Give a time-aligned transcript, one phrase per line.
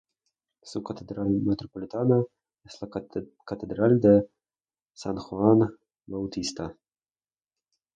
[0.63, 2.23] Su catedral metropolitana
[2.63, 2.89] es la
[3.45, 4.27] Catedral de
[4.95, 5.77] San Juan
[6.07, 6.75] Bautista.